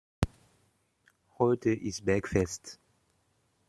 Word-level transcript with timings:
Heute 1.37 1.69
ist 1.75 2.05
Bergfest. 2.07 2.79